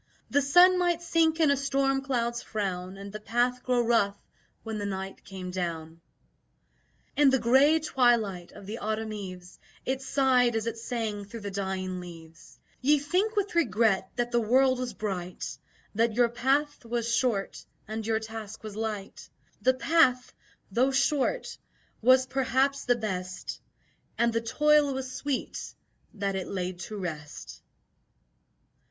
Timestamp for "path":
3.19-3.61, 16.29-16.83, 19.75-20.33